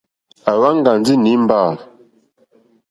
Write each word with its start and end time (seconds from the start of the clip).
À 0.49 0.53
wáŋɡà 0.61 0.91
ndí 0.99 1.13
nǐmbà. 1.17 1.59